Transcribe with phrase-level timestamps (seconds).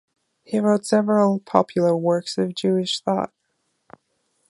[0.43, 3.31] He wrote several popular works of Jewish thought.